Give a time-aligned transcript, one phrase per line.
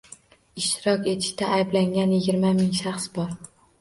[0.61, 3.37] Ishtirok etishda ayblangan yigirma ming shaxs bor